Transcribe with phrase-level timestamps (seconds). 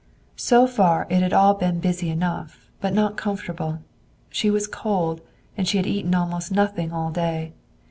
[0.41, 3.83] So far it had all been busy enough, but not comfortable.
[4.31, 5.21] She was cold,
[5.55, 7.53] and she had eaten almost nothing all day.